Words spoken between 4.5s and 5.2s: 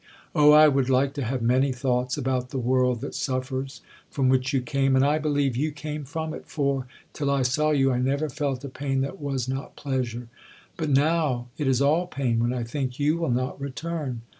you came; and I